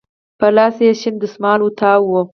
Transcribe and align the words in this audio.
په 0.39 0.47
لاس 0.55 0.75
يې 0.85 0.91
شين 1.01 1.15
دسمال 1.21 1.61
تاو 1.79 2.03
و. 2.11 2.13